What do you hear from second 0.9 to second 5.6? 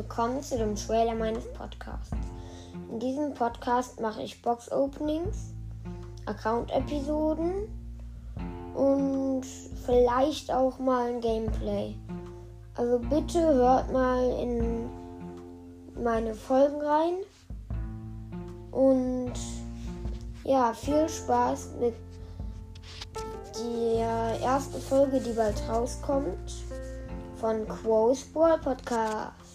meines Podcasts. In diesem Podcast mache ich Box-Openings,